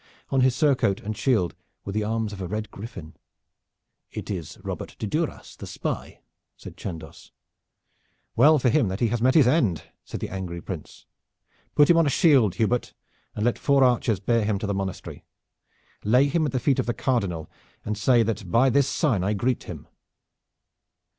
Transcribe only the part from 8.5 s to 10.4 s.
for him that he has met his end," said the